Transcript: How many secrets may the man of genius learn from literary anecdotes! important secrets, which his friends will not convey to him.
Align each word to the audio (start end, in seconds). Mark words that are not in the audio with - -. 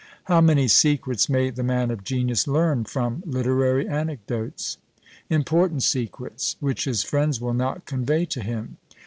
How 0.23 0.41
many 0.41 0.67
secrets 0.67 1.29
may 1.29 1.51
the 1.51 1.61
man 1.61 1.91
of 1.91 2.03
genius 2.03 2.47
learn 2.47 2.85
from 2.85 3.21
literary 3.23 3.87
anecdotes! 3.87 4.79
important 5.29 5.83
secrets, 5.83 6.55
which 6.59 6.85
his 6.85 7.03
friends 7.03 7.39
will 7.39 7.53
not 7.53 7.85
convey 7.85 8.25
to 8.25 8.41
him. 8.41 8.77